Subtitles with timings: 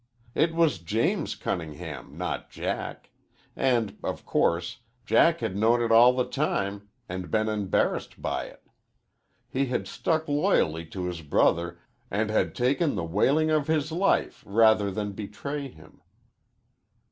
[0.33, 3.11] It was James Cunningham, not Jack.
[3.55, 8.63] And, of course, Jack had known it all the time and been embarrassed by it.
[9.47, 11.77] He had stuck loyally to his brother
[12.09, 16.01] and had taken the whaling of his life rather than betray him.